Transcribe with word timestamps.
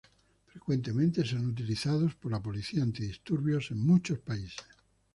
Frecuentemente 0.47 1.23
son 1.23 1.45
utilizados 1.45 2.15
por 2.15 2.31
la 2.31 2.41
policía 2.41 2.81
antidisturbios 2.81 3.69
en 3.69 3.85
muchos 3.85 4.17
países. 4.17 4.65